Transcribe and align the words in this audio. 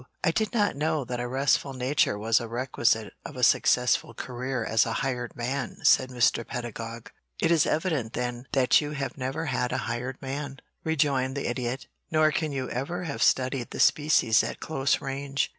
"I 0.23 0.31
did 0.31 0.51
not 0.51 0.75
know 0.75 1.05
that 1.05 1.19
a 1.19 1.27
restful 1.27 1.75
nature 1.75 2.17
was 2.17 2.39
a 2.39 2.47
requisite 2.47 3.13
of 3.23 3.35
a 3.35 3.43
successful 3.43 4.15
career 4.15 4.65
as 4.65 4.83
a 4.83 4.93
hired 5.05 5.35
man," 5.35 5.77
said 5.83 6.09
Mr. 6.09 6.43
Pedagog. 6.43 7.11
"It 7.39 7.51
is 7.51 7.67
evident, 7.67 8.13
then, 8.13 8.45
that 8.53 8.81
you 8.81 8.93
have 8.93 9.15
never 9.15 9.45
had 9.45 9.71
a 9.71 9.77
hired 9.85 10.19
man," 10.19 10.57
rejoined 10.83 11.35
the 11.37 11.47
Idiot. 11.47 11.85
"Nor 12.09 12.31
can 12.31 12.51
you 12.51 12.67
ever 12.71 13.03
have 13.03 13.21
studied 13.21 13.69
the 13.69 13.79
species 13.79 14.41
at 14.43 14.59
close 14.59 15.01
range. 15.01 15.49